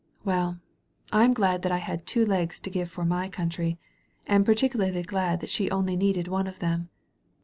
[0.15, 0.57] * Well,
[1.11, 3.77] I'm glad that I had two legs to give for my country,
[4.25, 6.89] and par ticularly glad that she only needed one of them.'